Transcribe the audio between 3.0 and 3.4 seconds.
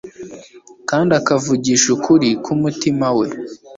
we